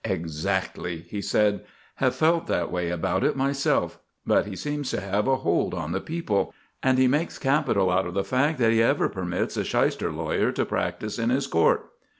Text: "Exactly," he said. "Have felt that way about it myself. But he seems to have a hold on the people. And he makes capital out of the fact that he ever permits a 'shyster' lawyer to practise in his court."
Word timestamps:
"Exactly," 0.03 1.05
he 1.09 1.21
said. 1.21 1.63
"Have 1.97 2.15
felt 2.15 2.47
that 2.47 2.71
way 2.71 2.89
about 2.89 3.23
it 3.23 3.35
myself. 3.35 3.99
But 4.25 4.47
he 4.47 4.55
seems 4.55 4.89
to 4.89 4.99
have 4.99 5.27
a 5.27 5.35
hold 5.35 5.75
on 5.75 5.91
the 5.91 6.01
people. 6.01 6.55
And 6.81 6.97
he 6.97 7.07
makes 7.07 7.37
capital 7.37 7.91
out 7.91 8.07
of 8.07 8.15
the 8.15 8.23
fact 8.23 8.57
that 8.57 8.71
he 8.71 8.81
ever 8.81 9.07
permits 9.09 9.57
a 9.57 9.63
'shyster' 9.63 10.11
lawyer 10.11 10.51
to 10.53 10.65
practise 10.65 11.19
in 11.19 11.29
his 11.29 11.45
court." 11.45 11.85